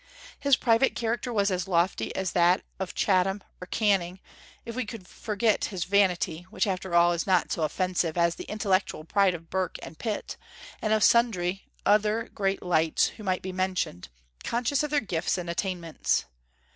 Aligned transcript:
His 0.39 0.55
private 0.55 0.95
character 0.95 1.31
was 1.31 1.51
as 1.51 1.67
lofty 1.67 2.09
as 2.15 2.31
that 2.31 2.63
of 2.79 2.95
Chatham 2.95 3.43
or 3.61 3.67
Canning, 3.67 4.19
if 4.65 4.75
we 4.75 4.83
could 4.83 5.07
forget 5.07 5.65
his 5.65 5.83
vanity, 5.83 6.47
which 6.49 6.65
after 6.65 6.95
all 6.95 7.11
is 7.11 7.27
not 7.27 7.51
so 7.51 7.61
offensive 7.61 8.17
as 8.17 8.33
the 8.33 8.45
intellectual 8.45 9.03
pride 9.03 9.35
of 9.35 9.51
Burke 9.51 9.77
and 9.83 9.99
Pitt, 9.99 10.37
and 10.81 10.91
of 10.91 11.03
sundry 11.03 11.67
other 11.85 12.29
great 12.33 12.63
lights 12.63 13.09
who 13.09 13.23
might 13.23 13.43
be 13.43 13.53
mentioned, 13.53 14.09
conscious 14.43 14.81
of 14.81 14.89
their 14.89 15.01
gifts 15.01 15.37
and 15.37 15.51
attainments. 15.51 16.25